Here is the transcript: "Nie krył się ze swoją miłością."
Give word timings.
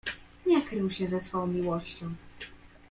"Nie 0.45 0.61
krył 0.61 0.91
się 0.91 1.07
ze 1.07 1.21
swoją 1.21 1.47
miłością." 1.47 2.05